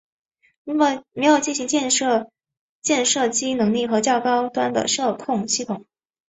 [0.63, 0.75] 并
[1.13, 1.91] 没有行进间
[3.05, 5.85] 射击能力和较高端的射控系统。